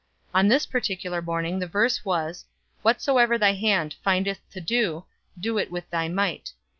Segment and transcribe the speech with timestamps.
[0.33, 2.45] On this particular morning the verse was:
[2.81, 5.05] "Whatsoever thy hand findeth to do,
[5.39, 6.53] do it with thy might."